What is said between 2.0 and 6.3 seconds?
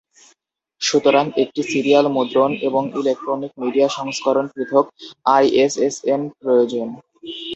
মুদ্রণ এবং electronic media সংস্করণ পৃথক আইএসএসএন